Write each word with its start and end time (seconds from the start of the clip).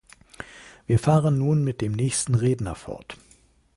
Wir 0.87 0.97
fahren 0.97 1.37
nun 1.37 1.63
mit 1.63 1.79
dem 1.79 1.91
nächsten 1.91 2.33
Redner 2.33 2.73
fort. 2.73 3.17